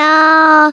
[0.00, 0.72] 要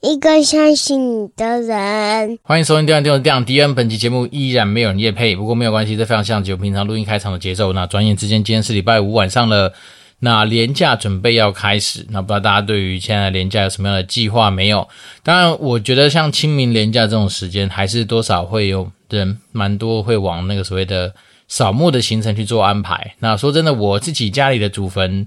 [0.00, 2.36] 一个相信你的人。
[2.42, 7.72] 欢迎收听《电玩电玩电玩 D N》，本期节目依然没有人业配，不过没有关系，这非常像就平常录音开场的节奏。
[7.72, 9.72] 那转眼之间，今天是礼拜五晚上了。
[10.18, 14.88] 那连假准备要开始，那不知道大家对于现在的连假有什么样的计划没有？
[15.22, 21.14] 当然，我觉得像清明连假这种时间，还是多少会有人蛮多会往那个所谓的
[21.46, 23.14] 扫墓的行程去做安排。
[23.20, 25.26] 那说真的，我自己家里的祖坟，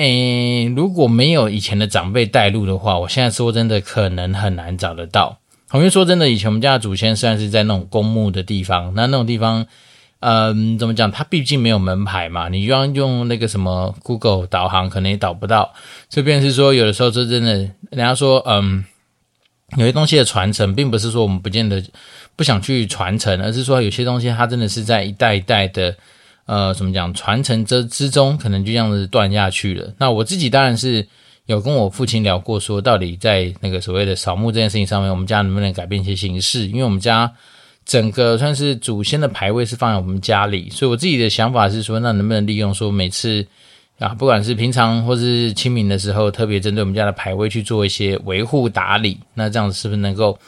[0.00, 5.38] 诶，如果没有以前的长辈带路的话，我现在说真的可能很难找得到。
[5.74, 9.66] 因为说真的，以前我们家的祖先虽然是在那种公墓的地方，那那种地方。
[10.22, 11.10] 嗯，怎么讲？
[11.10, 15.72] 它毕竟没有门牌嘛，你要用那个什么 Google 导航，可能也导不到。
[16.10, 18.84] 这边是说，有的时候这真的，人家说，嗯，
[19.78, 21.82] 有些东西的传承，并不是说我们不见得
[22.36, 25.96] 不想去传承，而是说有些东西它真的是在一代一代的，
[26.46, 29.92] 呃，怎么讲，传承这之中，可能就这样子断下去了。
[29.98, 31.06] 那我自己当然是
[31.46, 36.66] 有跟我父亲聊过，说到底在那个所谓的扫墓这件事情上面，我们家能不能改变一些形式？
[36.66, 37.32] 因为我们家。
[37.86, 43.44] 整个算是祖先的牌位是放在我们家里，所以我自己的想法是说，那能不能利用说每次
[43.98, 50.38] 啊，不管是平常或是清明的时候，特别针对我们家的牌位去做一些维护打理，那这样子是不是能够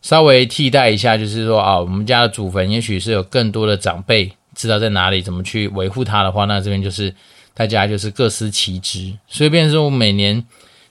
[0.00, 1.18] 稍微替代一下？
[1.18, 7.14] 就是说啊，我们家的祖坟也许是有更多的长辈知道在哪里，怎么去维护它的话，那这边就是
[7.54, 9.16] 大家就是各司其职。
[9.26, 10.44] 所以，变说我每年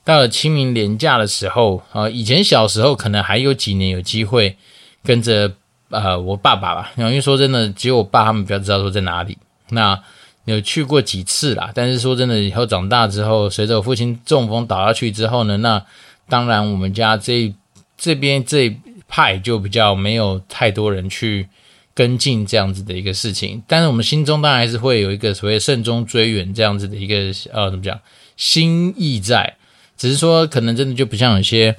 [0.03, 4.57] 到了清明连假的时候啊，以前小时候可能还有几年有机会
[5.03, 5.53] 跟着。
[5.89, 9.37] 呃，我爸爸吧，因为说真的，只有我爸他们比较知道说在哪里。
[9.69, 9.97] 那
[10.43, 15.81] 有去过几次啦，但是说真的，以后长大之后，随着我父亲中风倒下去之后呢，那
[16.27, 17.53] 当然我们家这
[17.97, 21.47] 这边这一派就比较没有太多人去
[21.97, 23.63] 跟进这样子的一个事情。
[23.65, 27.15] 但是我们心中当然还是会有一个所谓慎终追远这样子的一个
[27.51, 27.99] 呃，怎么讲
[28.35, 29.55] 心意在，
[29.97, 31.75] 只是说可能真的就不像有些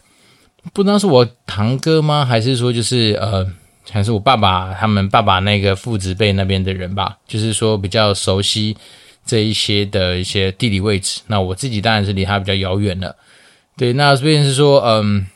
[0.72, 3.46] 不知道是我堂哥吗，还是说就是呃。
[3.90, 8.76] 还是我爸爸他们爸爸那个父子辈那边的人吧，就是说比较熟悉
[9.24, 11.22] 这一些的一些地理位置。
[11.28, 13.16] 那我自己当然是离他比较遥远了。
[13.78, 15.26] 对，那这边是说，嗯，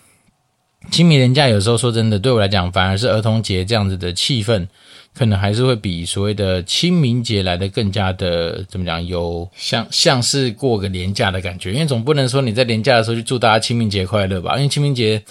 [0.91, 4.66] 清明年假有时候说真的，对我来讲，反而是儿童节这样子的气氛，
[5.15, 11.72] 可能还是会比所谓的清明节来的更加的怎么讲，有像像是过个年假的感觉。
[11.72, 14.56] 因为总不能说你在年假的时候就祝大家清明节快乐吧？
[14.56, 15.22] 因为清明节。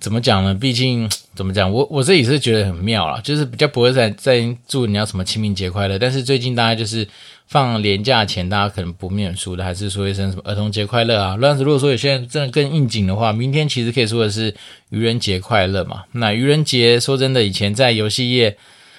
[0.00, 0.54] 怎么讲呢？
[0.54, 5.98] 毕竟 怎么讲，我我自己是觉得很妙啦，就是比较不会在在祝你要什么清明节快乐。
[5.98, 7.06] 但是最近大家就是
[7.46, 11.36] 放年假前，大家可能不面熟的，还是说一声什么儿童节快乐啊。
[11.36, 14.54] 乱子如果说有些人真的更应景的话，明天其实可以说的是
[14.90, 16.04] 愚人节快乐嘛。
[16.12, 18.56] 那愚人节说真的，以前在游戏业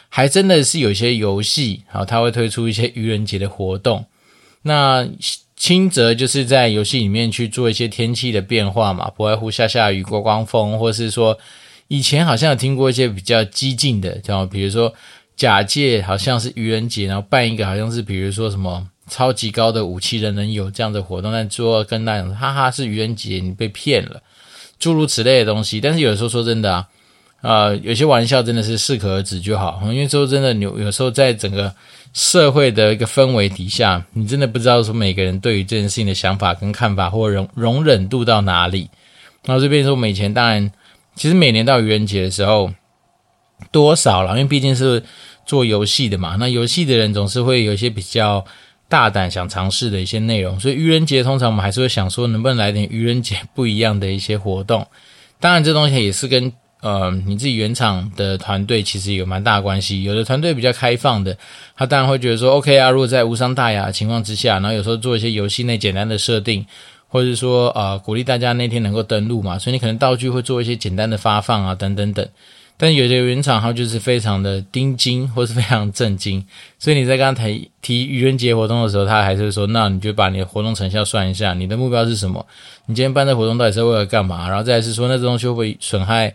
[0.09, 4.05] 还真的是有些游戏，好，他会推出一些愚人节的活动。
[4.61, 5.07] 那。
[5.55, 11.37] 轻则就是在游戏里面去做一些天气的变化嘛，不外乎下下雨、刮刮风，或是说
[11.87, 14.93] 以前好像有听过一些比较激进的，像比如说
[15.37, 24.21] 假借好像是愚人节，然后办一个好像是比如说什么超级高的武器人人有这样的活动，但说跟那样哈哈是愚人节，你被骗了，
[24.77, 25.79] 诸如此类的东西。
[25.79, 26.87] 但是有时候说真的啊，
[27.41, 31.73] 呃，有些玩笑真的是适可而止就好，因为说真的，有有时候在整个。
[32.15, 38.89] 社会的一个氛围底下，你真的不知道说每个人对于这件事情的想法跟看法或容容忍度到哪里。
[39.43, 40.71] 然后这边说，我们以前当然，
[41.13, 42.71] 其实每年到愚人节的时候，
[43.69, 45.03] 多少了，因为毕竟是
[45.45, 48.45] 做游戏的嘛，那游戏的人总是会有一些比较
[48.87, 54.87] 大胆想尝试的一些内容，所以愚人节通常我们还是会想说，能不能来点愚人节不一样的一些活动。
[55.41, 56.53] 当然，这东西也是跟。
[56.85, 60.03] 呃，你自己原厂的团队其实有蛮大的关系。
[60.03, 61.35] 有的团队比较开放的，
[61.75, 66.63] 他当然会觉得说，OK 啊，如果在无伤大雅的情况之下，然后有时候做一些游戏内简单的设定，
[67.07, 72.23] 或者是说，呃，鼓励大家那天能够登录嘛，所以你可能道具会做一些简单的发放啊，等等等。
[72.77, 76.45] 但有些原厂它就是非常的盯紧，或是非常震惊，
[76.77, 82.45] 所以你在刚刚提提愚人节活动的时候，他还是说，那你就把你的活动成效算一下，你的目标是什么？
[82.85, 84.47] 你今天办这活动到底是为了干嘛？
[84.47, 86.31] 然后再是说，那这东西会不会损害？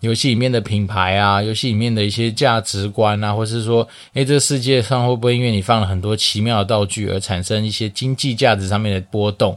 [0.00, 9.56] 游戏里面的品牌啊，游戏里面的一些价值观啊，或是说，诶，这个世界上会不会因为你放了很多奇妙的道具而产生一些经济价值上面的波动？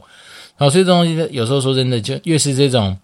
[0.56, 2.96] 然后，所以这东西有时候说真的，就越是这种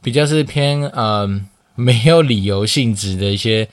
[0.00, 1.28] 比较是偏呃
[1.74, 3.68] 没有理由性质的一些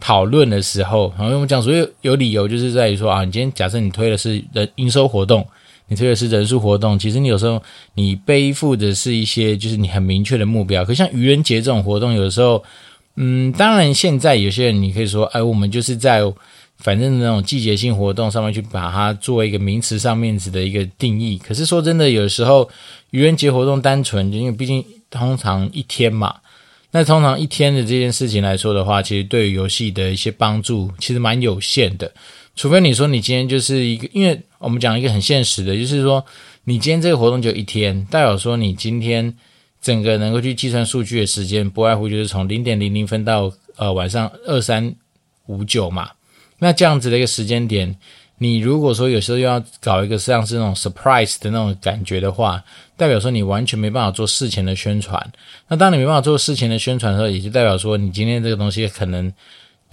[0.00, 5.46] 讨论的时候，然后我们讲所有有理由，就是在于说啊，你今天假设你推的是的营收活动。
[5.94, 7.62] 特别是人数活动，其实你有时候
[7.94, 10.84] 你背负的是一些就是你很明确的目标。
[10.84, 12.62] 可像愚人节这种活动，有时候，
[13.16, 16.20] 嗯，当然现在有些人你可以说，哎，我们就是在
[16.76, 21.38] 反正那种季节性活动上面去把它作为一个名词上面子的一个定义。
[21.38, 22.68] 可是说真的，有时候
[23.10, 26.34] 愚人节活动单纯，因为毕竟通常一天嘛，
[26.90, 32.12] 那通常一天的这件事情来说的话，其实对于游戏的一些帮助其实蛮有限的。
[32.56, 36.24] 除非你说你今天就是一个，因为我们讲一个很现实的，就是说
[36.62, 39.34] 你今天这个活动就一天，代表说你今天
[39.82, 44.94] 整个能够去计算数据的时间，不外乎就是从零点零零分到呃晚上二三
[45.46, 46.10] 五九嘛。
[46.58, 47.94] 那这样子的一个时间点，
[48.38, 52.62] 你如果说有时候又要搞一个像是那种 surprise 的那种感觉的话，
[52.96, 55.32] 代表说你完全没办法做事前的宣传。
[55.66, 59.32] 那当你没办法做事前的宣传的时候，也就代表说你今天这个东西可能。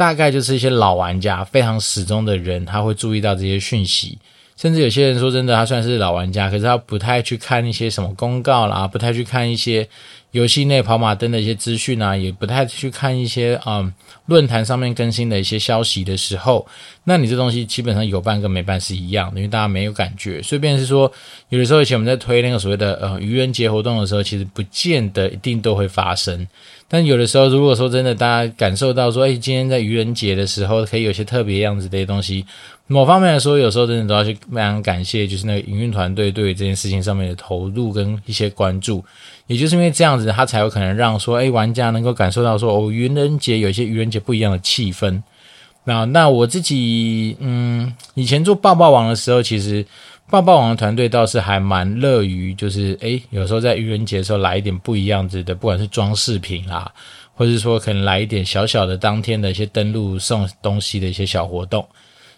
[0.01, 4.17] 大概就是一些老玩家，非常始终的人，他会注意到这些讯息。
[4.57, 9.87] 甚至有些人说真的，他算是老玩家，可是他不太去看一些什么公告啦，不太去看一些
[10.31, 13.93] 游戏内跑马灯的一些资讯啊，也不太去看一些嗯
[14.27, 16.65] 论坛上面更新的一些消息的时候，
[17.03, 20.41] 那你这东西基本上有办跟没办是一样的，因为大家没有感觉。
[20.41, 21.11] 所以便是说，
[21.49, 26.47] 有的时候以前我们在推那个所谓的呃愚人节活动的时候，其实不见得一定都会发生。
[26.87, 32.45] 但有的时候，如果说真的，大家感受到说，哎，今天在愚人节的时候，可以有些特别样子的东西，
[32.91, 39.03] 某方面来说，有时候真的都要去非常感谢，就是那个营运团队对于这件事情上面的投入跟一些关注。
[39.47, 45.21] 也就是因为这样子，他才有可能让说，哎，玩家能够感受到说，哦，愚人节有一些愚人节不一样的气氛。
[45.83, 49.85] 那那我自己，嗯，以前做爆爆王的时候，其实。
[50.29, 56.89] 爆爆王的团队倒是还蛮乐于，就是诶，有时候在愚人节的时候来一点不一样子的，不管是装饰品啦，
[57.33, 61.85] 或者是说可能来一点小小的当天的一些登录送东西的一些小活动，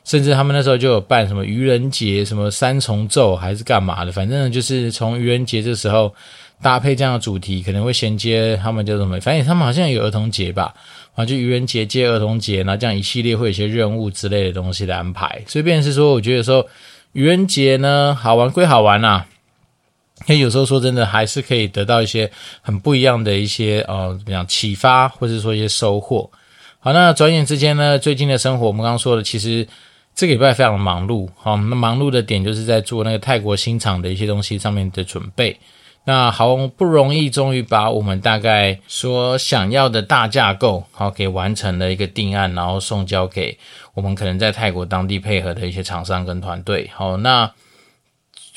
[0.04, 6.14] 甚至他们那时候就有办什么愚人节，什么三重奏还是干嘛的，反正就是从愚人节这时候
[6.62, 10.74] 搭配这样的主题，可能会衔接他们叫什么，反正他们好像有儿童节吧，
[11.16, 16.68] 啊，就愚人节接儿童节，然后这样一系列会有一些任务之类的东西来安排，所以便是说，我觉得说。
[17.14, 19.24] 愚人节呢，好玩归好玩呐、
[20.26, 26.28] 啊，有时候说真的，还是可以得到一些很不一样的一些呃，怎么样启发，或者说一些收获。
[26.80, 29.68] 好，那转眼之间呢，最近的生活我们刚刚说的，其实
[30.16, 31.28] 这个礼拜非常忙碌。
[31.36, 35.60] 好，那忙碌的点就是在做那个泰国新厂的一些东西上面的准备。
[36.06, 43.58] 那好不容易，终于把我们大概所想要的大架构，好给完成了一个定案，然后送交给
[43.94, 46.92] 我们可能在泰国当地配合的一些厂商跟团队。
[46.94, 47.50] 好，那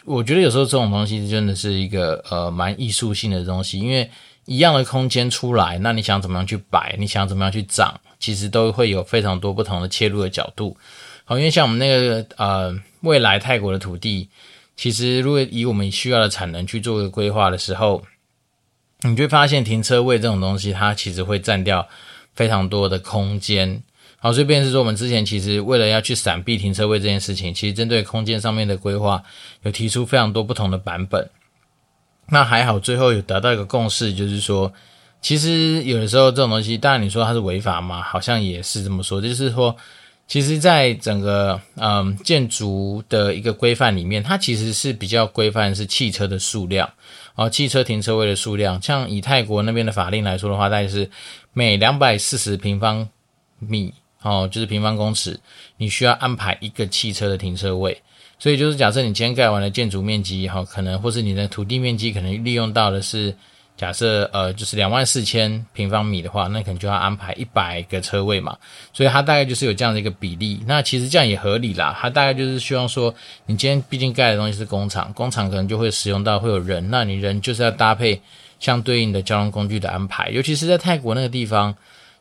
[0.05, 4.11] 我觉得有时候这种东西真的是一个呃蛮艺术性的东西，因为
[4.47, 10.77] 一样的空间出来，那你想怎么样去摆，你想怎么样去长，其实都会有非常多不同的切入的角度。
[11.29, 14.31] 好，因为像我们那个呃未来泰国的土地。
[14.79, 18.03] 其实，如果以我们需要的产能去做一个规划的时候，
[19.01, 21.89] 你就会发现停车位这种东西，它其实会占掉
[22.35, 23.83] 非常多的空间。
[24.19, 29.23] 好，所以便是说，我们之前其实为了要去闪避停车位这件事情，其实针对空间上面的规划，
[29.63, 31.31] 有提出非常多不同的版本。
[32.29, 34.71] 那还好，最后有得到一个共识，就是说，
[35.23, 38.03] 其实有的时候这种东西，当然你说它是违法嘛？
[38.03, 39.75] 好像也是这么说，就是说。
[40.29, 46.91] 其实，在整个嗯建筑的一个规范里面，它其实是比较规范是汽车的数量
[47.35, 48.83] 啊，汽车停车位的数量。
[48.83, 51.09] 像以泰国那边的法令来说的话，大概是
[51.53, 53.09] 每两百四十平方
[53.61, 55.39] 米哦，就是平方公尺，
[55.77, 58.03] 你需要安排一个汽车的停车位。
[58.39, 63.35] 所以，就是假设你今天盖完了建筑面积哈，可能或是你的土地面积可能利用到的是。
[63.77, 68.57] 假设呃，就是两万四千平方米的话，那可能就要安排一百个车位嘛，
[68.91, 70.63] 所以它大概就是有这样的一个比例。
[70.67, 73.15] 那其实这样也合理啦，它大概就是希望说，
[73.45, 78.19] 你今天毕竟盖的东西是工厂，工厂可能就会使用到会有人，那你人就是要搭配
[78.59, 80.31] 相对应的交通工具的安排。
[80.31, 81.77] 尤其是在泰国那个地方，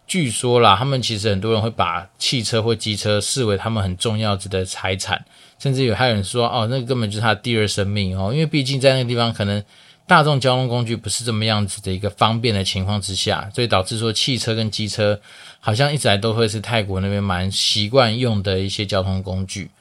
[0.05, 5.23] 据说啦，他们其实很多人会把汽车或机车视为他们很重要值的财产，
[5.57, 9.63] 甚至有还有人说，哦，那个根本就是他第二生命哦，因为毕竟在那个地方可能。
[10.07, 15.19] 大众交通工具不是这么样子的一个方便的情况之下，所以导致说汽车跟机车
[15.59, 19.71] 好像一直来都会是泰国那边蛮习惯用的一些交通工具。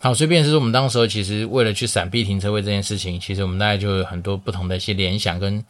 [0.00, 5.64] 好，所以便是说我们当时候其实为了去闪避停车位这件事情，其实我们大概就有很多不同的一些联想跟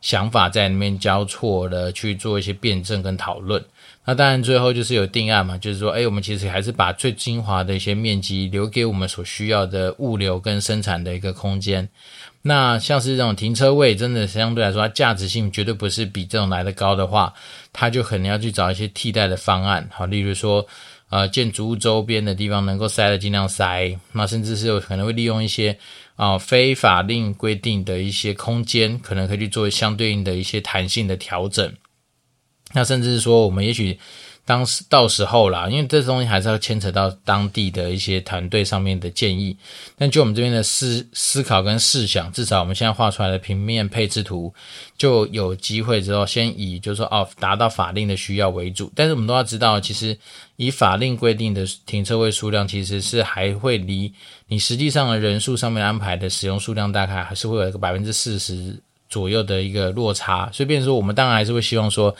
[0.00, 3.64] 想法在里面交错的去做一些辩证跟讨论。
[4.04, 11.88] 那当然最后就是有定案嘛，就是说，哎，我们其实还是把最精华的一些面积留给我们所需要的物流跟生产的一个空间。
[12.42, 17.32] 那像是这种停车位，真的相对来说，它价值性绝对不是比这种来得高的话，
[17.72, 19.88] 它就可能要去找一些替代的方案。
[19.92, 20.66] 好，例如说，
[21.08, 25.78] 呃，建筑物周边的地方能够塞的尽量塞，那甚至是有可能会利用一些
[26.16, 31.72] 啊、非法令规定的一些空间，可能可以去做相对应的一些弹性的调整。
[32.72, 33.98] 那甚至是说，我们也许
[34.44, 39.56] 当时到时候啦，因为这东西还是要牵扯到当地的一些团队上面的建议。
[39.96, 44.52] 但就我们这边的思思考跟试想，至少我们现在画出来的平面配置图
[44.98, 48.90] 就有机会之后，先以就是说哦，达到法令的需要为主。
[48.96, 50.18] 但是我们都要知道，其实
[50.56, 54.12] 以法令规定的停车位数量，其实是还会离
[54.48, 58.76] 你实际上的人数上面安排的使用数量，大概还是会有一个百分之四十
[59.08, 60.50] 左右的一个落差。
[60.52, 62.12] 所以，变说我们当然还是会希望说。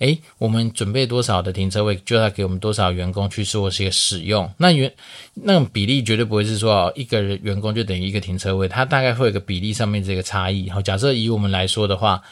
[0.00, 4.52] 诶，我们准备多少的停车位，就要给我们多少员工去做些使用。
[4.58, 4.92] 那原
[5.34, 10.68] 那种比例绝对不会是说哦，一个人员工就等于一个停车位，它大概会有个比例上面这个差异。
[10.68, 12.22] 好，假设以我们来说的话，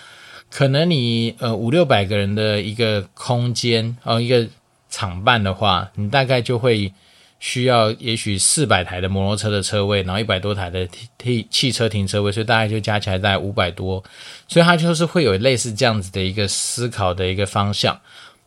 [0.51, 4.47] 可能你呃五六百个人的一个空间哦，一个
[4.91, 6.93] 厂办的话，你大概就会。
[7.41, 14.03] 需要也许四百台的摩托车的车位，然后一百多台的汽汽车停车位，所以大概就加起来大概五百多，
[14.49, 17.99] 所以它就是会有类似这样子的一个思考的一个方向。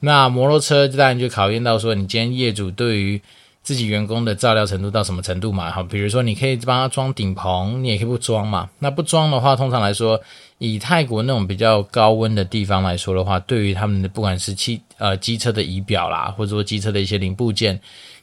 [0.01, 3.21] 那摩托车当然就考验到说，你今天业主对于
[3.63, 5.71] 自己员工的照料程度到什么程度嘛？
[5.71, 8.69] 好，比如说你可以帮他装顶棚，你也可以不装嘛。
[8.79, 10.19] 那不装的话，通常来说，
[10.57, 17.79] 以泰国那种比较高温的地方来说的话，对于他们的不管是汽呃机车的仪表啦，或者说机车的一些零部件。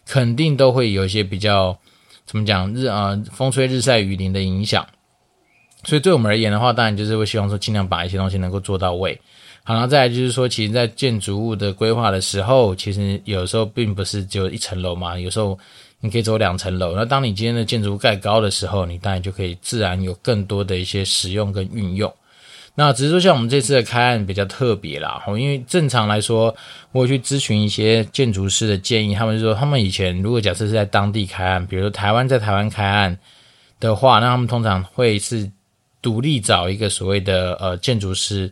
[0.08, 1.78] 肯定都会有一些比较
[2.24, 4.86] 怎么讲日啊、风吹日晒雨淋的影响，
[5.84, 9.20] 所以对我们而言的话，当然就是会希望说尽量把一些东西能够做到位。
[9.64, 15.58] 好，然后再来就是说，其实，在建筑物的规划的时候，其实有时候并不是只有一层楼嘛，有时候
[16.00, 16.96] 你可以走两层楼。
[16.96, 22.10] 那当你今天的建筑物盖高的时候，你当然就可以自然有更多的一些使用跟运用。
[22.80, 26.54] 那只是说，像我们这次的开案比较特别啦，因为正常来说，
[26.92, 33.18] 我去咨询一些建筑师的建议，他们就说，他们以前如果假设是在当地开案，比如说台湾在台湾开案
[33.80, 35.50] 的话，那他们通常会是
[36.00, 38.48] 独立找一个所谓的呃建筑师，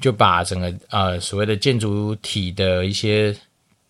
[0.00, 3.36] 就把整个呃所谓的建筑体的一些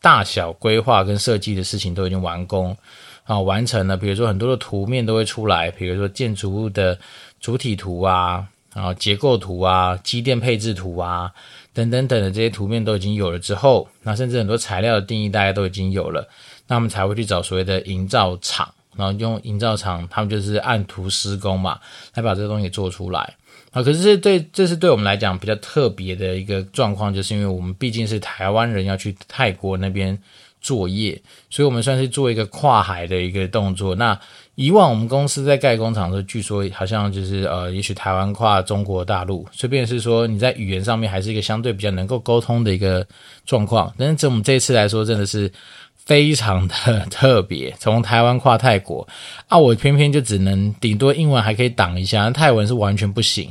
[0.03, 2.77] 大小规划跟设计的事情都已经完工
[3.23, 6.99] 啊完成了，比如说很多的图面都会出来，比如说建筑物的
[7.41, 8.45] 主体图啊。
[8.75, 11.33] 然后结构图啊、机电配置图啊
[11.73, 16.29] 等等等的这些图面都已经有了之后，那甚至很多材料的定义大家都已经有了，
[16.67, 21.79] 那我们才会去找所谓的营造厂，然后用营造厂，他们就是按图施工嘛，
[22.15, 23.35] 来把这个东西做出来。
[23.71, 30.19] 啊，可是这对这是对我们来讲比较特别的一个状况，就是因为我们毕竟是台湾人要去泰国那边
[30.61, 33.95] 作业，所以我们算是做一个跨海的一个动作。
[33.95, 34.19] 那
[34.55, 43.07] 以往我们公司在盖工厂的时候，据说好像就是呃，也许台湾跨中国大陆，随便是说你在语言上面还是一个相对比较能够沟通的一个
[43.47, 43.93] 状况。
[43.97, 45.51] 但是这我们这一次来说，真的是
[45.95, 46.75] 非常的
[47.11, 49.07] 特别， 从台湾跨泰国
[49.47, 53.49] 啊，我偏偏就只能顶多英文还可以挡一下，泰文是完全不行。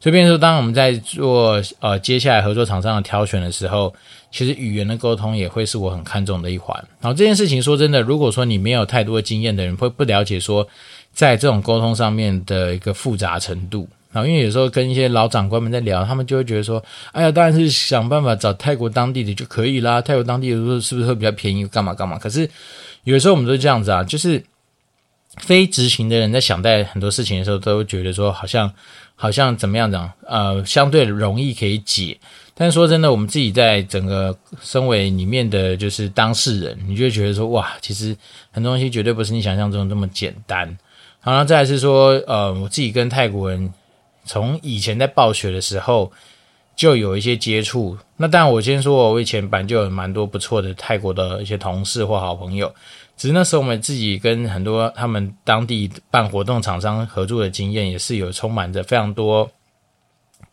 [0.00, 3.92] 随便说，当我们在做呃接下来合作厂商的挑选的时候，
[4.30, 6.76] 其实语言的沟通也会是我很看重的一环。
[7.00, 10.66] 然后这件事情说真的，如果说你没有太多经验的人，会不了解说
[11.12, 13.88] 在这种沟通上面的一个复杂程度。
[14.12, 16.82] 然后因为有时候跟一些老长官们在聊，他们就会觉得说，
[17.12, 22.18] 哎呀，当然是想办法找泰国当地的就可以啦，泰国当地的说是不是会比较便宜，干嘛干嘛？
[22.18, 22.48] 可是
[23.04, 24.42] 有时候我们都这样子啊，就是
[25.38, 28.72] 非执行的人在想待很多事情的时候，都觉得说好像。
[29.20, 30.08] 好像怎么样讲？
[30.28, 32.16] 呃，相对容易可以解，
[32.60, 38.16] 但是说真的，我们自己在整个身为里面的就是当事人，你就会觉得说，哇，其实
[38.50, 40.66] 很多东西绝对不是你想象中那么简单。
[41.20, 43.72] 好，然后再来是说，呃，我自己跟泰国人
[44.24, 46.10] 从以前在暴雪的时候
[46.74, 47.96] 就有一些接触。
[48.16, 52.74] 那当然，我先说，我以前本来就有蛮多不错的泰国的一些同事或好朋友。
[53.16, 59.48] 只是那时候我们自己跟很多他们当地办活动厂商合作的经验，也是有充满着非常多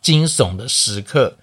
[0.01, 1.35] 惊悚的时刻。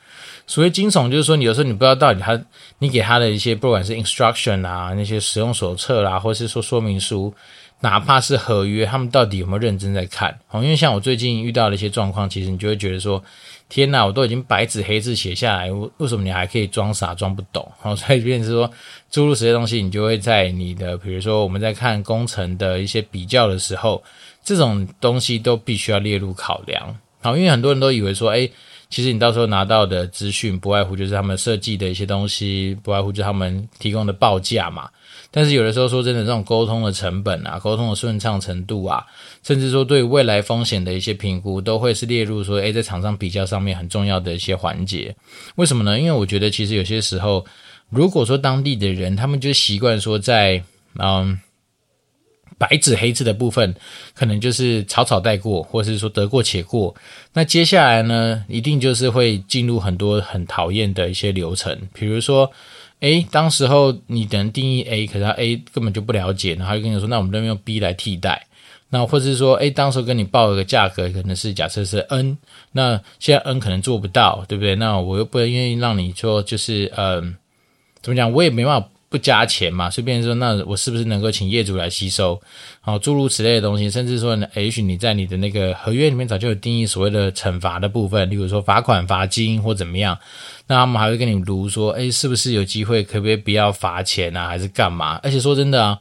[0.53, 2.39] 所谓惊悚，就是说你有时候你不知道到底他
[2.79, 7.33] 你给他的一些不管是 instruction 啊，那些使用手册啦，或是说说明书，
[7.81, 10.39] 哪怕是合约，他们到底有没有认真在看？
[10.51, 13.23] 哦，因为像我最近遇到的一些状况，其实你就会觉得说。
[13.69, 17.67] 天呐，我都已经白纸黑字写下来，为什么你还可以装傻装不懂？
[17.83, 18.71] 然后 所以变是说，
[19.11, 24.05] 诸如此类东西，你就会在你的，比如说我们在看工程的一些比较的时候，
[24.45, 26.95] 这种东西都必须要列入考量。
[27.23, 28.53] 好，因为很多人都以为说，诶，
[28.93, 34.87] 其实你到时候拿到的资讯，不外乎就是他们设计的一些东西，不外乎就是他们提供的报价嘛。
[35.31, 39.03] 但是有的时候说真的，这种沟通的成本啊，沟通的顺畅程度啊，
[39.43, 45.17] 甚至说对未来风险的一些评估，都会是列入说，诶，在厂商比较上面很重要的一些环节。
[45.57, 45.99] 为什么呢？
[45.99, 47.43] 因为我觉得其实有些时候，
[47.89, 50.63] 如果说当地的人他们就习惯说在
[50.99, 51.41] 嗯
[52.59, 53.75] 白纸黑字的部分，
[54.15, 56.95] 可能就是草草带过，或者是说得过且过。
[57.33, 62.51] 那接下来呢，一定就是会进入很多很讨厌的一些流程，比如说。
[63.01, 68.47] 诶，当时候你等定义 A，可是他 A 根本就不了解，然后就跟你说，那我们这边用 B 来替代。
[68.91, 72.39] 那或者是说，诶，当时跟你报一个价格，可能是假设是 N，
[72.71, 74.77] 那现在 N 可能做不到，对不对？
[74.77, 77.35] 那我又不能愿意让你说，就是嗯、
[78.01, 78.31] 怎么讲？
[78.31, 79.91] 我也没办法不加钱嘛。
[79.91, 82.41] 随便说，那我是不是能够请业主来吸收？
[82.81, 90.19] 好，诸如此类的东西，甚至说，也许你在你的那个合约里面早就有定义所谓的惩罚的部分，例如说罚款、罚金或怎么样。
[90.67, 95.21] 那他们还会跟你卢说，诶，是不是有机会可不可以不要罚钱啊，还是干嘛？
[95.23, 95.99] 而且说真的啊。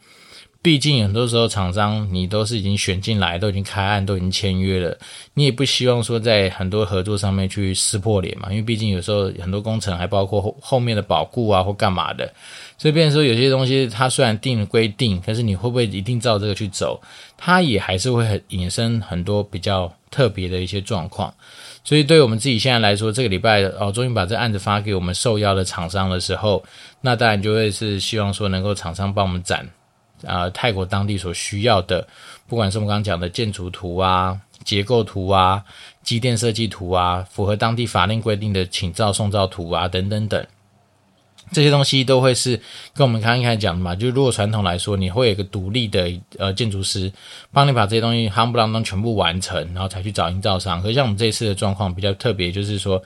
[0.63, 4.95] 毕竟很多时候厂商你都是已经选进来，都已经开案，都已经签约了，
[5.33, 8.47] 你也不希望说在很多合作上面去撕破脸嘛。
[8.51, 12.31] 因为毕竟有时候很多工程还包括后后面的保固啊或干嘛的，
[12.81, 16.99] 所以变成说有些东西它虽然定了规定，可是你会不会一定照这个去走，
[17.37, 21.31] 它也还是会很引申很多比较特别的一些状况。
[21.83, 26.63] 所以对我们自己现在来说，这个礼拜哦，终于把这案子发给我们受邀的厂商的时候，
[27.01, 29.69] 那当然就会是希望说能够厂商帮我们展。
[30.25, 32.07] 啊、泰国当地所需要的，
[32.47, 35.63] 不管是我们刚刚讲的建筑图啊、结构图啊、
[36.03, 40.45] 机电设计图啊，符合当地法令规定的请照送照图啊，等等等，
[41.51, 42.59] 这些东西都会是
[42.93, 43.93] 跟我们刚刚讲的嘛。
[43.93, 47.11] 就是如果传统来说，你会有一个独立的呃建筑师
[47.51, 50.81] 帮你把这些东西夯不啷当全部完成，然后才去找营造商。
[50.81, 53.01] 可是像我们这次的状况比较特别，就是说。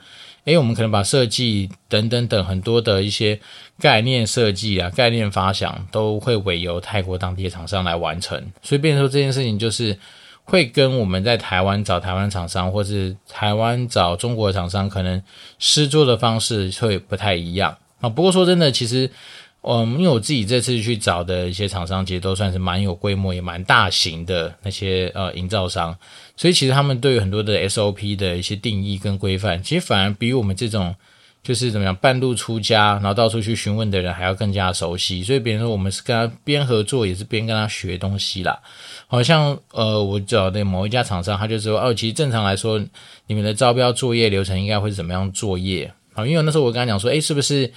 [0.46, 3.36] 诶，我们可能把设计等等等很多的一些
[3.80, 8.40] 概念设计啊、概念发想，都会委由泰国当地的厂商来完成。
[8.62, 9.98] 所以，变成说这件事情就是
[10.44, 15.20] 会跟我们在台湾找台湾厂商，或是台湾找中国的厂商，可能
[15.58, 18.08] 施作的方式会不太一样啊。
[18.08, 19.10] 不过说真的，其实。
[19.68, 25.96] 嗯，因为我自己这次去找的一些厂商，其实都算是蛮有规模，也蛮大型的那些呃营造商，
[26.36, 30.94] 所以其实他们对于很多的 SOP 的一些定义跟规范，其实反而比我们这种
[31.42, 35.24] 就是怎么样半路出家，然后到处去询问的人还要更加熟悉。
[35.24, 38.56] 所以别人说我们是跟他边合作，也是边跟他学东西啦。
[39.08, 42.80] 好像呃，我找的某一家厂商，他就说哦，其实正常来说，
[43.26, 45.92] 你们的招标作业流程应该会怎么样作业？
[46.16, 47.72] 好，因为那时候我跟他讲说，诶，是不是？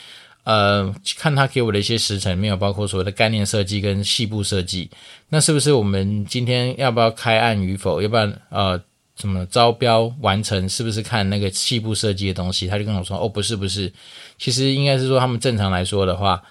[0.46, 4.90] 呃，看他给我的一些时程，没有包括所谓的概念设计跟细部设计，
[5.28, 8.02] 那是不是我们今天要不要开案与否？
[8.02, 8.82] 要不然呃，
[9.16, 10.68] 怎么招标完成？
[10.68, 12.68] 是不是看那个细部设计的东西？
[12.68, 13.92] 他就跟我说，哦，不是不是，
[14.40, 16.42] 其实应该是说他们正常来说的话，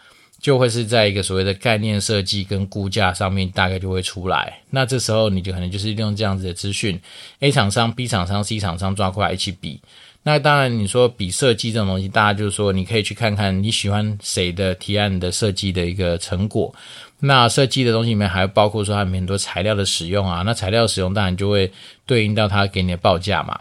[0.41, 4.61] 就会是在一个所谓的概念设计跟估价上面，大概就会出来。
[4.71, 7.01] 那这时候你就可能就是利用这样子的资讯
[7.41, 9.81] ，A 厂商、B 厂商、C 厂商抓过来一起比。
[10.31, 16.75] 那当然，你说比设计这种东西，大家就是说，你可以去看看你喜欢谁的提案的设计的一个成果。
[17.19, 21.73] 那设计的东西里面还包括说它里面很多材料的使用啊，那材料使用当然就会
[22.05, 23.59] 对应到它给你的报价嘛。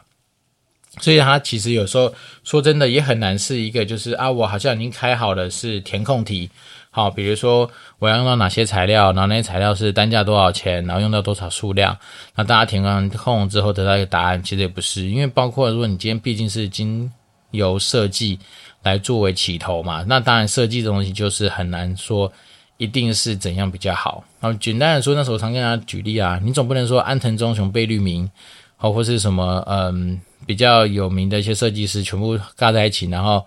[1.00, 6.50] 所以它其实有时候说真的也很难是一个就是啊，我好像已经开好了是填空题。
[6.98, 11.96] 好，比如说我要用到哪些材料，然后那些材料是单价多少钱，然后用到多少数量，
[12.34, 17.08] 那大家填完空之后得到一个答案，其实也不是，因为包括如果你今天毕竟是经
[17.52, 18.40] 由设计
[18.82, 22.34] 来作为起头嘛，那当然设计这东西就是很难说
[22.78, 24.24] 一定是怎样比较好。
[24.40, 28.28] 然后简单的说，那时候我常跟大家举例啊，你总不能说安藤忠雄、贝聿铭，
[28.76, 33.46] 好或是什么嗯比较有名的一些设计师全部尬在一起，然后。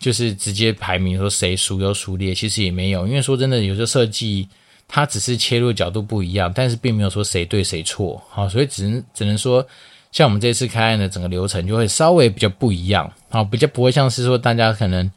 [0.00, 4.48] 就是直接排名说谁孰优孰劣，其实也没有，因为说真的，有时候设计
[4.88, 9.64] 它只是切入角度不一样，但是并没有说谁对谁错，好，所以只能只能说，
[10.10, 15.08] 像我们这次开案的整个流程就会稍微比较不一样，好，比较不会像是说大家可能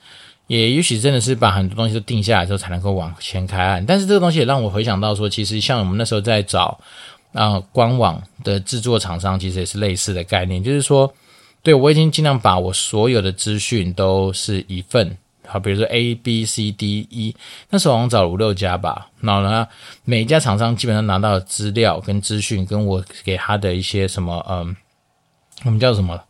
[0.47, 6.77] 也也许真的是把很多东西都定下来之后才能够往前开案，但是这个东西也让我回想到说，其实像我们那时候在找
[7.31, 11.11] 啊、官网的制作厂商，其实也是类似的概念，就是说。
[11.63, 17.33] 对，我已经尽量把我所有的资讯都是一份，好，比如说 A、B、C、D、E，
[17.69, 19.65] 那时候我找了五六家吧，然后呢，
[20.03, 24.75] 每一家厂商基本上拿到的资料跟资讯，跟我给他的一些什么，嗯，
[25.63, 26.21] 我们叫什么？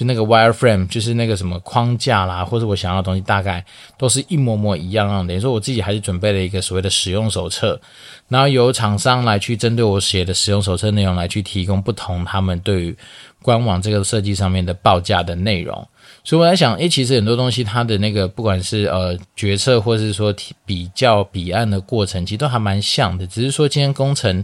[0.00, 3.62] 就那个 wireframe，就是那个什么框架啦，或者我想要的东西，大概
[3.98, 5.26] 都是一模模一样样。
[5.26, 7.78] 等于说我自己还是准备了一个所谓的使用手册，
[8.26, 12.96] 然后由厂商来去针对我写的使用手册内容来去提供不同他们对于
[13.42, 15.86] 官网这个设计上面的报价的内容。
[16.24, 20.34] 所以我在想，诶，其实很多东西它的那个不管是呃决策，或是说
[20.64, 23.26] 比较彼岸的过程，其实都还蛮像的。
[23.26, 24.42] 只是说今天工程，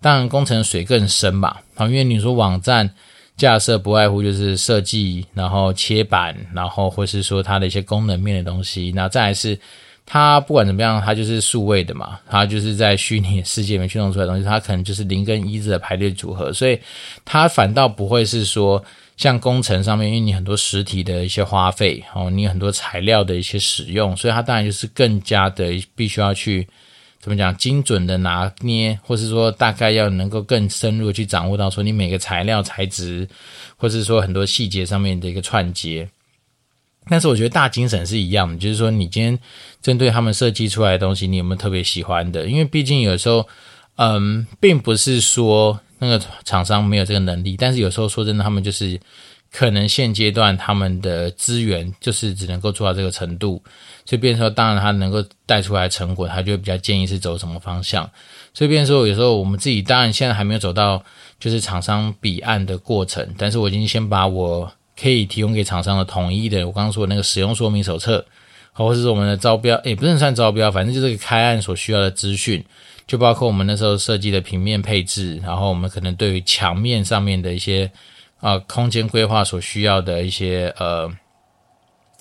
[0.00, 2.88] 当然工程水更深嘛，啊，因为你说网站。
[3.42, 9.58] 架设不外乎就是设计，然后切板，然后或是说它的一些功能面的东西，那再来是
[10.06, 16.78] 它不管怎么样，它就是数位的嘛，它就是在虚拟世界里面去弄出来的东西，它可能就是零跟一字的排列组合，所以
[17.24, 18.82] 它反倒不会是说
[19.16, 26.66] 像工程上面，因为你很多实体的一些花费哦，你很多材料的一些使用，所以它当然就是更加的必须要去
[27.22, 33.28] 怎么讲精准的拿捏，或是说大概要能够更深入去掌握到说你每个材料材质，
[33.76, 36.08] 或是说很多细节上面的一个串接。
[37.08, 39.38] 但是我觉得大精神是一样的，就是说你今天
[39.80, 42.46] 针对他们设计出来的东西，你有没有特别喜欢的？
[42.46, 43.48] 因为毕竟有时候，
[43.96, 49.00] 嗯，并不是说那个厂商没有这个能力，但是有时候说真的，他们就是
[49.52, 53.62] 可能现阶段他们的资源就是只能够做到这个程度，
[54.04, 58.10] 所以变说，当然他能够带出来成果，他就比较建议是走什么方向。
[58.54, 61.04] 所以变说，有时候我们自己当然现在还没有走到
[61.38, 64.72] 就是厂商彼岸的过程，但是我已经先把我。
[64.94, 68.24] 可以提供给厂商的统一的，我刚刚说那个使用说明手册，
[68.72, 72.62] 或者是我们的招标，也不是算招标，反正就是个开案所需要的资讯，
[73.06, 77.90] 就包括我们那时候设计的平面配置，然后我们可能对于墙面上面的一些
[78.42, 81.10] 啊、空间规划所需要的一些呃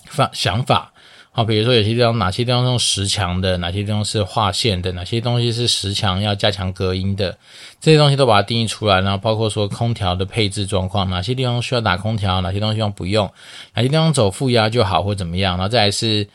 [0.05, 0.93] 方想法。
[1.33, 7.37] 好，比如说有些地方哪些地方用实墙的，哪些地方是画线的，哪些东西是实墙要加强隔音的，
[7.79, 8.99] 这些东西都把它定义出来。
[8.99, 13.31] 然后包括说空调的配置状况，哪些地方需要打空调，哪些东西不用，
[13.73, 15.53] 哪些地方走负压就好或怎么样。
[15.53, 16.27] 然后再来是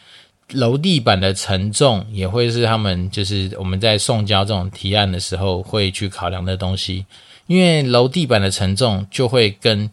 [0.52, 7.04] 楼地板的承重，也会是他们就是我们在送交这种提案的时候会去考量的东西，
[7.46, 9.90] 因为楼地板的承重就会跟。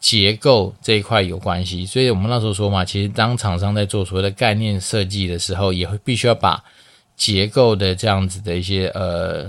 [0.00, 6.64] 结构这一块有关系，所以我们那时候说嘛，其实当厂商在做所谓的概念设计的时候，也会必须要把
[7.18, 9.44] 结构的这样子的一些呃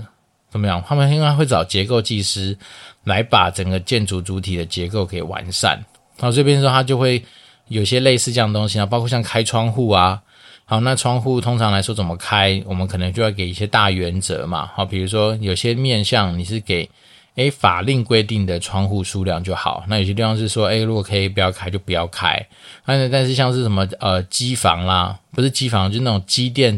[0.49, 2.57] 怎么样，他们应该会找结构技师
[3.05, 5.81] 来把整个建筑主体的结构给完善。
[6.19, 7.23] 好，这边说它就会
[7.69, 10.21] 有些类似这样东西啊，包括像开窗户啊，
[10.65, 16.89] 好，那窗户通常来说怎么开，我们可能就要给一些大原则嘛，好，比如说有些面向你是给。
[17.35, 19.85] 诶，法令规定的窗户数量就好。
[19.87, 22.45] 那有些地方是说，诶，如果可以不要开就不要开。
[22.85, 26.77] 但但是像是什么呃机房啦，不是机房，就那种机电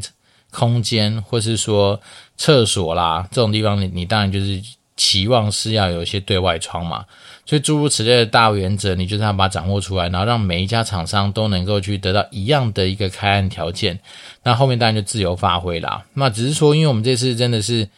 [0.51, 1.99] 空间，或是说
[2.37, 4.61] 厕所啦这种地方，你你当然就是
[4.95, 7.03] 期望是要有一些对外窗嘛。
[7.47, 13.99] 所以诸如此类的大原则，你就是要把它掌握出来，然后让每一家厂商都能够去得到一样的一个开案条件。
[14.43, 16.05] 那后面当然就自由发挥啦。
[16.13, 17.89] 那只是说，因为我们这次真的是。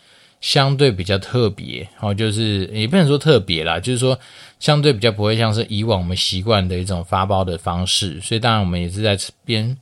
[0.42, 4.18] 相对比较特别，哦，就是也不能说特别啦，就是说
[4.60, 9.76] 相对比较不会像是以往我们习惯的一种发包的方式，所以当然我们也是在边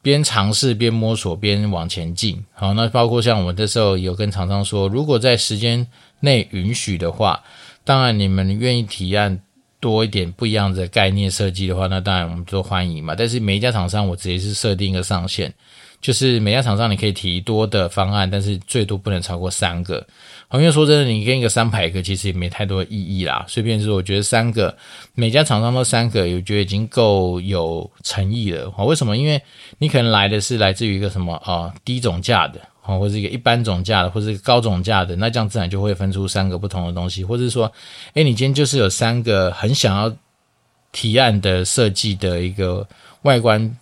[0.00, 2.42] 边尝试边摸索边往前进。
[2.54, 5.86] 好，那包括像我们这时候有跟厂商说，如果在时间
[6.20, 7.42] 内允许的话，
[7.84, 9.38] 当然你们愿意提案
[9.80, 13.14] 多一点不一样的概念设计的话，那当然我们都欢迎嘛。
[13.14, 15.52] 但是每一家厂商我直接是设定一个上限。
[16.04, 20.06] 就是每家厂商你可以提多的方案，但是最多不能超过三个。
[20.48, 23.42] 好，因为说真的，你跟一个三百个其实也没太多意义啦。
[23.48, 24.76] 所以便是我觉得三个，
[25.14, 28.70] 每家厂商都三个，我觉得已经够有诚意了。
[28.72, 29.16] 好，为什么？
[29.16, 29.40] 因为
[29.78, 37.24] 你可能来的是来自于一个什么啊、低总价的，好，或者一个一般总价的，或者一个高总价的，那这样自然就会分出三个不同的东西。
[37.24, 37.72] 或者是说，
[38.12, 40.14] 哎，你今天就是有三个很想要
[40.92, 42.86] 提案的设计的一个
[43.22, 43.74] 外观。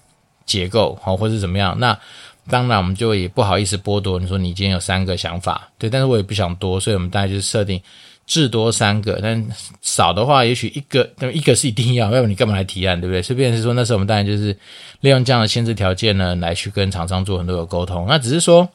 [0.47, 1.79] 结构好，或是怎么样？
[1.79, 1.99] 那
[2.51, 7.81] 当然，我们就也不好意思剥夺你说你今天有三个想法，对，但是我也不想多，所以我们大概就是设定
[8.27, 9.47] 至多三个，但
[9.81, 13.23] 少的话，也许一个，那一个是一定要，要不你干嘛来提案，对不对？
[13.23, 14.57] 所以变成是说，那时候我们当然就是
[15.03, 18.07] 利用这样的限制条件呢，来去跟厂商做很多的沟通。
[18.09, 18.69] 那只是说，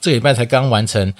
[0.00, 1.14] 这个礼拜才刚完成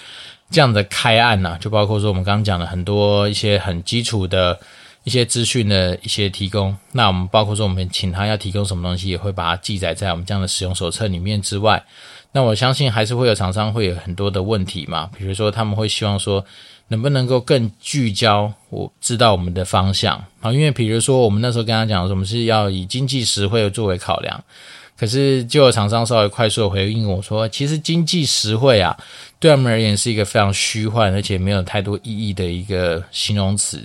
[0.50, 4.58] 这样的开案呐、啊，就包括说我们刚刚讲的很多一些很基础的。
[5.04, 11.82] 一些资讯的一些提供，那我们包括说我们请他要提供什么东西，也会把它记载在我们这样的使用手册里面之外。
[12.32, 16.44] 那我相信还是会有厂商会有很多的问题嘛，比如说他们会希望说
[16.88, 24.42] 能不能够更聚焦，我知道我们的方向啊，因为比如说我们那时候跟他讲，我们是要以经济实惠作为考量。
[25.02, 28.96] 可是，就有厂商稍微快速的回应我说，其实经济实惠啊，
[29.40, 33.82] 对他们而言是一个非常虚幻，而且没有太多意义的一个形容词。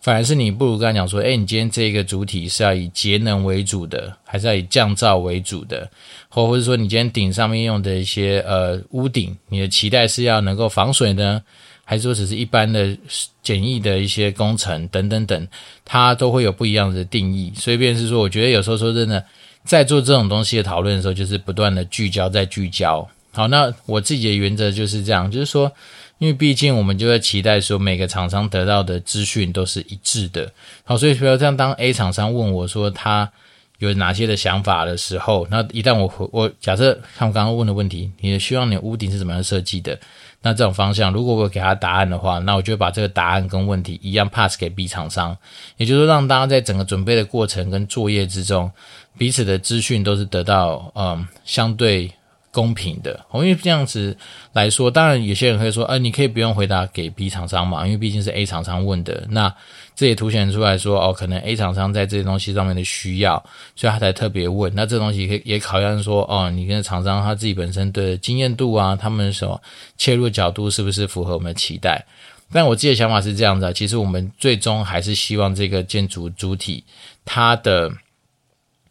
[0.00, 5.90] 反而是你不如跟他讲说，哎，你今天这个主体是要以节能为主的，还是要以降噪为主的？
[6.28, 11.42] 或或者说，你今天顶上面用的一些呃屋顶，你的期待是要能够防水呢，
[11.84, 12.96] 还是说只是一般的
[13.42, 15.48] 简易的一些工程等等等，
[15.84, 17.52] 它都会有不一样的定义。
[17.56, 19.24] 所以，便是说，我觉得有时候说真的。
[19.64, 23.08] 在做这种东西的讨论的时候，就是不断的聚焦，再聚焦。
[23.32, 25.70] 好，那我自己的原则就是这样，就是说，
[26.18, 30.50] 因为毕竟我们就会期待说，每个厂商得到的资讯都是一致的。
[30.84, 33.30] 好，所以比如这样，当 A 厂商问我说他
[33.78, 39.98] 有哪些的想法的时候，那一旦我我假设看我刚刚问的问题，你希望你的屋顶是怎么样设计的？
[40.42, 45.36] 那这种方向，如果我给他答案的话，那我就把这个答案跟问题一样 pass 给 B 厂商，
[45.76, 48.70] 也就是说，让大家在整个准备的过程跟作业之中，
[49.16, 52.10] 彼此的资讯都是得到嗯相对。
[52.52, 54.16] 公平的，因为这样子
[54.54, 59.24] 来说，当然有些人会说，呃，你可以不用回答给 B 厂商嘛，因为毕竟是 A 厂商问的。
[59.30, 59.54] 那
[59.94, 63.40] 这也凸显出来说，哦，可能 A 厂商在这些东西上面的需要，
[63.76, 64.72] 所以他才特别问。
[64.74, 69.62] 那这东西也也考验说，哦，你跟厂商他自己本身的经验度啊，他们所
[69.96, 72.04] 切入角度是不是符合我们的期待？
[72.52, 76.82] 但我自己的想法是这样子啊，其实我们最终还是希望这个建筑主体
[77.24, 77.92] 它的。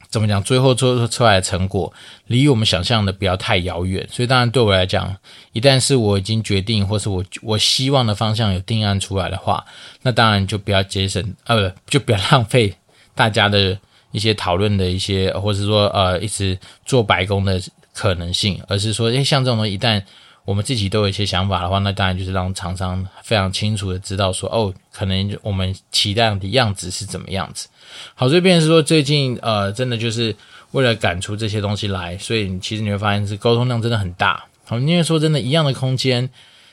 [0.09, 0.41] 怎么讲？
[0.43, 1.93] 最后做出来的成果
[2.27, 5.15] 离我们想象的不要太遥远，所以当然对我来讲，
[5.53, 9.63] 一旦是我已经决定，或是我我希望的方向有定案出来的话，
[10.01, 12.73] 那当然就不要节省，呃，就不要浪费
[13.13, 13.77] 大家的
[14.11, 17.61] 一些讨论的一些，或是说呃一直做白工的
[17.93, 20.01] 可能性，而是说，诶，像这种东西一旦。
[20.49, 27.67] 我们自己都有一些想法的话，那当然就是让厂商非常清楚的知道说，哦，可能我们期待的样子是怎么样子。
[28.15, 30.35] 好，这边是说最近呃，真的就是
[30.71, 34.43] 为了赶出这些东西来，所以其实你会发现是沟通量真的很大。
[34.65, 36.27] 好，因为说真的，一样的空间，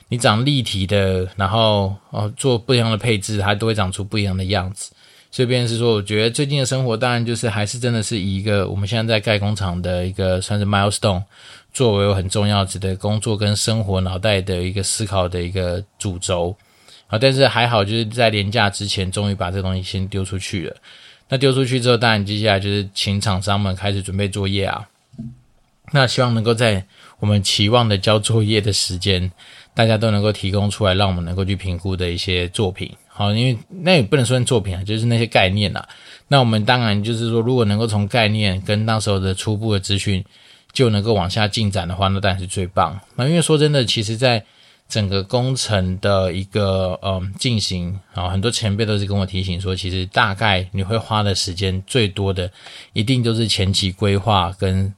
[0.09, 4.91] 你长立体的，然后哦做不一样的配置，它都会长出不一样的样子。
[5.29, 11.21] 这边是说，我觉得最近的生活当然就是还是真的是以一个我们现在在盖工厂的一个算是 milestone。
[11.77, 16.55] 作为很重要的工作跟生活脑袋的一个思考的一个主轴
[17.05, 20.75] 啊，但是还好就是在连假之前，终于把这东西先丢出去了。
[21.29, 24.89] 那丢出去之后，当然接下来就是请厂商们开始准备作业啊。
[25.91, 26.83] 那希望能够在
[27.19, 29.31] 我们期望的交作业的时间，
[29.75, 32.91] 大家都能够提供出来，让我们能够去评估的一些作品。
[33.07, 35.87] 好，因为那也不能算作品啊，就是那些概念啊。
[36.27, 40.25] 那我们当然就是说，如果能够从概念跟那时候的初步的资讯。
[40.71, 42.99] 就能够往下进展的话，那当然是最棒。
[43.15, 44.43] 那因为说真的，其实在
[44.87, 52.49] 整个工程的一个嗯进行啊，很多前辈都是跟我提醒说，其实大概你会花的时间最多的，
[52.93, 54.93] 一定都是前期规划跟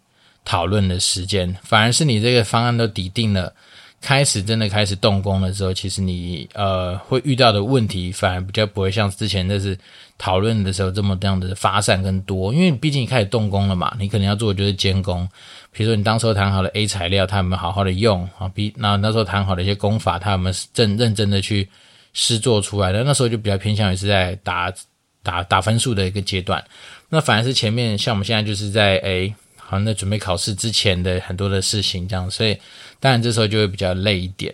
[0.45, 1.55] 讨论的时间。
[1.63, 3.53] 反而是你这个方案都底定了，
[4.01, 9.77] 开始真的开始动工的时候，其实你呃会遇到的问题，反而比较不会像之前那是
[10.17, 12.53] 讨论的时候这么这样的发散跟多。
[12.53, 15.27] 因为毕竟你开始动工了嘛，你可能要做的就是监工。
[15.71, 21.69] 比如说，你当时候谈好了 A 材料，他有没有好好的用啊？B 那那时候谈好的一些工法，他有没有正认真的去
[22.13, 23.03] 试做出来的？
[23.03, 24.73] 那时候就比较偏向于是在打
[25.21, 26.63] 打打分数的一个阶段。
[27.09, 32.57] 那反而是前面像我们现在就是在诶，好像在准备考试之前的很多的事情这样，所以
[32.99, 34.53] 当然这时候就会比较累一点。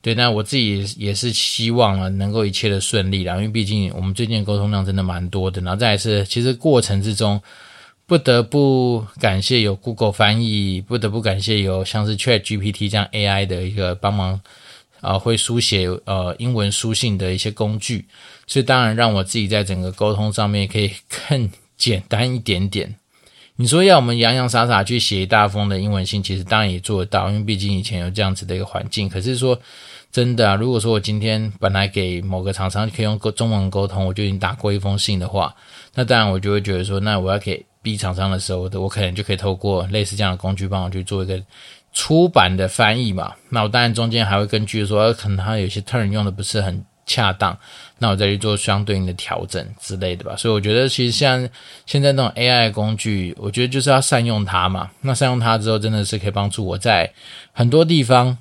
[0.00, 5.60] 对，那我自己也是希望啊，能够一切的顺利啦，因为毕竟我们最近的沟通量真的蛮多的。
[5.62, 7.40] 然后再是，其实过程之中。
[8.06, 14.38] 不得不感谢有 Google 翻译，不得不感谢有像是 Chat GPT 这样 AI 的一个帮忙，
[15.00, 18.04] 啊、会书写呃英文书信的一些工具，
[18.46, 22.94] 所以当然让我自己在整个沟通上面可以更简单一点点。
[23.56, 29.08] 你说要我们洋洋洒洒去写一大封的英文信，其实当然也做得到，因为毕竟以前有这样子的一个环境。
[29.08, 29.58] 可是说
[30.10, 35.54] 真的啊，如果说我今天本来给某个厂商可以用中文沟通，我就已经打过一封信的话，
[35.94, 37.64] 那当然我就会觉得说，那我要给。
[37.84, 41.38] B 厂商的时候，我可能就可以透过类似这样的工具帮我去做一个
[41.92, 43.34] 出版的翻译嘛。
[43.50, 47.58] 那我当然中间还会根据说，可能他有些 term 用的不是很恰当，
[47.98, 50.34] 那我再去做相对应的调整之类的吧。
[50.36, 51.48] 所以我觉得其实像
[51.86, 54.90] 现在那种 AI 工具，我觉得就是要善用它嘛。
[55.00, 57.12] 那善用它之后，真的是可以帮助我在
[57.52, 58.36] 很多地方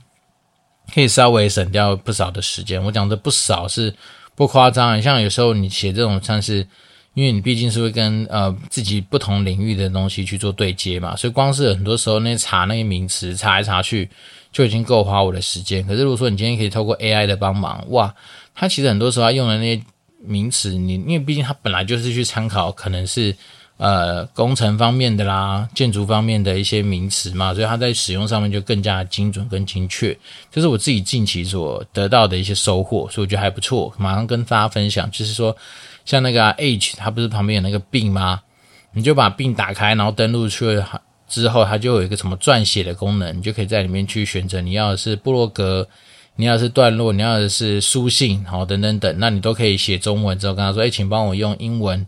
[0.93, 2.83] 可以稍微省掉不少的时间。
[2.83, 3.93] 我讲的不少是
[4.35, 6.67] 不夸张，像有时候你写这种像是。
[7.15, 14.09] 因为你毕竟是会跟呃自己不同领域的东西去做对接嘛，所以光是很多时候那查那些名词查来查去
[14.51, 15.85] 就已经够花我的时间。
[15.85, 18.11] 可是如果说你今天可以透过 AI 的帮忙，哇，
[18.55, 19.83] 它其实很多时候它用的那些
[20.23, 23.35] 名词，你因为毕竟它本来就是去参考可能是
[23.77, 30.17] 呃工程方面的啦、建筑方面的一些名词嘛，所以它在使用上面就更加精准、跟精确。
[30.51, 35.55] 这是我自己近期所得到的一些收获，所以我觉得还不错，马上跟大家分享，就是说。
[36.05, 38.41] 像那个、Age，它不是旁边有那个病吗？
[38.91, 40.83] 你就把病打开，然后登录去
[41.29, 45.87] 之后，它就有一个什么撰写的功能，你就可以在里面去选择你要的是布洛格，
[46.35, 52.05] 你要是段落，你要的是书信，好等等等，那你都可以写中文之后跟他说，哎，请帮我用英文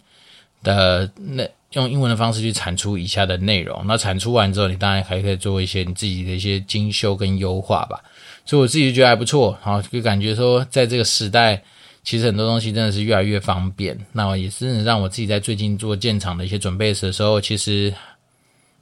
[0.63, 3.83] 的那用英文的方式去产出以下的内容。
[3.85, 8.01] 那产出完之后，你当然还可以做一些你自己的一些精修跟优化吧。
[8.45, 11.61] 所以我自己觉得还不错，好，就感觉说在这个时代。
[12.03, 13.97] 其实很多东西真的是越来越方便。
[14.11, 17.91] 那也是让我自己在最近做建厂的一些准备的时候，其实，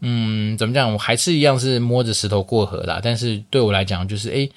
[0.02, 3.00] 嗯，怎么讲，我还是一样是摸着石头过河啦。
[3.02, 4.52] 但是对我来讲，就是诶，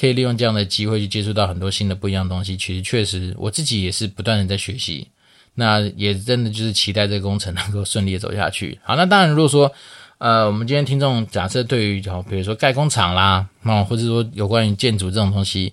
[0.00, 2.56] 可以利用这样的机会去接触到很多新的不一样的东西。
[2.56, 5.08] 其实确实，我自己也是不断的在学习。
[5.56, 8.78] 那也真的就是期待这个工程能够顺利的走下去。
[8.86, 9.70] 好，那当然，如果说，
[10.18, 15.72] 呃，我们今天听众假设对于，好，比如说盖工厂啦，啊，或者说有关于建筑这种东西，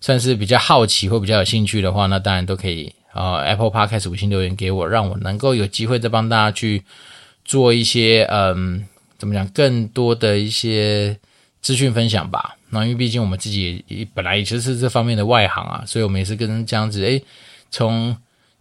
[0.00, 6.82] 算是比较好奇或比较有兴趣的话，那当然都可以，呃，Apple Podcast 五星留言给我，让我能够有机会再帮大家去
[7.44, 11.18] 做一些，嗯，怎么讲，更多的一些
[11.64, 12.56] 资讯分享吧。
[12.68, 17.20] 那因为毕竟我们自己也本来也就是这方面的外行啊，所以我们也是跟这样子，诶，
[17.70, 18.16] 从。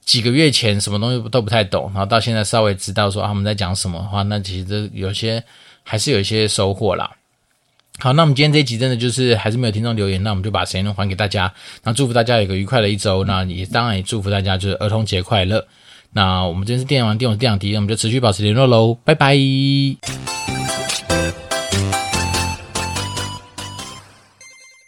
[0.06, 5.42] 几个月前什么东西都不太懂，然后到现在稍微知道说啊他们在讲什么的话，那其实有些
[5.82, 7.10] 还是有一些收获啦。
[8.00, 15.66] 好，那我们今天这一集真的就是还是没有听众留言，那我们就把时间还给大家，那祝福大家有个愉快的一周，那也当然也祝福大家就是儿童节快乐。
[16.12, 19.38] 那我们今天是电玩店，我是电玩迪，那我们就持续保持联络喽，拜拜。